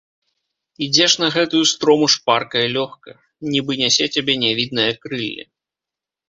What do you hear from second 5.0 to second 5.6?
крылле.